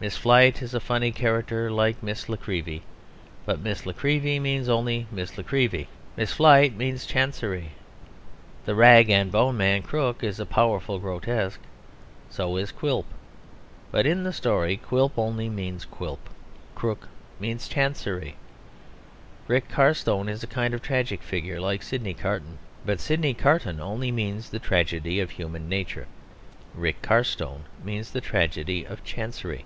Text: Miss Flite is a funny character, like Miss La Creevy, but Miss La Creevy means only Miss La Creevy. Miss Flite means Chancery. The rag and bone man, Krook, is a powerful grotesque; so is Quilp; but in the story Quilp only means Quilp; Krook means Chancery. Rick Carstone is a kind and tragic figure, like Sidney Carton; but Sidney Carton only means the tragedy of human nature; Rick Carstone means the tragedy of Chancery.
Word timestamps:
Miss 0.00 0.18
Flite 0.18 0.60
is 0.60 0.74
a 0.74 0.80
funny 0.80 1.10
character, 1.12 1.70
like 1.70 2.02
Miss 2.02 2.28
La 2.28 2.36
Creevy, 2.36 2.82
but 3.46 3.58
Miss 3.58 3.86
La 3.86 3.94
Creevy 3.94 4.38
means 4.38 4.68
only 4.68 5.06
Miss 5.10 5.38
La 5.38 5.42
Creevy. 5.42 5.88
Miss 6.14 6.30
Flite 6.34 6.76
means 6.76 7.06
Chancery. 7.06 7.70
The 8.66 8.74
rag 8.74 9.08
and 9.08 9.32
bone 9.32 9.56
man, 9.56 9.80
Krook, 9.80 10.22
is 10.22 10.38
a 10.38 10.44
powerful 10.44 10.98
grotesque; 10.98 11.58
so 12.28 12.58
is 12.58 12.70
Quilp; 12.70 13.06
but 13.90 14.04
in 14.04 14.24
the 14.24 14.32
story 14.34 14.76
Quilp 14.76 15.16
only 15.18 15.48
means 15.48 15.86
Quilp; 15.86 16.28
Krook 16.74 17.08
means 17.40 17.66
Chancery. 17.66 18.36
Rick 19.48 19.70
Carstone 19.70 20.28
is 20.28 20.42
a 20.42 20.46
kind 20.46 20.74
and 20.74 20.82
tragic 20.82 21.22
figure, 21.22 21.62
like 21.62 21.82
Sidney 21.82 22.12
Carton; 22.12 22.58
but 22.84 23.00
Sidney 23.00 23.32
Carton 23.32 23.80
only 23.80 24.12
means 24.12 24.50
the 24.50 24.58
tragedy 24.58 25.18
of 25.18 25.30
human 25.30 25.66
nature; 25.66 26.06
Rick 26.74 27.00
Carstone 27.00 27.62
means 27.82 28.10
the 28.10 28.20
tragedy 28.20 28.84
of 28.84 29.02
Chancery. 29.02 29.64